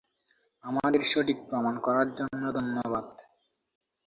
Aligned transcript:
আমাদের 0.63 1.01
সঠিক 1.03 1.37
প্রমান 1.49 1.75
করার 1.79 2.07
জন্য 2.15 2.43
ধন্যবাদ। 2.53 3.05